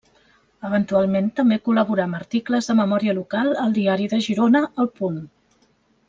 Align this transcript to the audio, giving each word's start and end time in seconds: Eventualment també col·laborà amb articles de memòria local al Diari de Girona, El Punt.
Eventualment 0.69 1.27
també 1.39 1.57
col·laborà 1.67 2.07
amb 2.09 2.19
articles 2.21 2.69
de 2.71 2.75
memòria 2.81 3.15
local 3.21 3.53
al 3.67 3.75
Diari 3.79 4.07
de 4.15 4.19
Girona, 4.29 4.63
El 4.85 4.89
Punt. 5.01 5.21